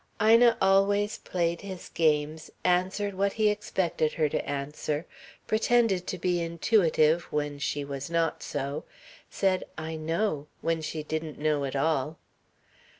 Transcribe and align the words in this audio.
Ina 0.19 0.57
always 0.59 1.19
played 1.19 1.61
his 1.61 1.87
games, 1.89 2.49
answered 2.63 3.13
what 3.13 3.33
he 3.33 3.49
expected 3.51 4.13
her 4.13 4.27
to 4.29 4.43
answer, 4.49 5.05
pretended 5.45 6.07
to 6.07 6.17
be 6.17 6.41
intuitive 6.41 7.25
when 7.31 7.59
she 7.59 7.85
was 7.85 8.09
not 8.09 8.41
so, 8.41 8.83
said 9.29 9.63
"I 9.77 9.97
know" 9.97 10.47
when 10.61 10.81
she 10.81 11.03
didn't 11.03 11.37
know 11.37 11.65
at 11.65 11.75
all. 11.75 12.17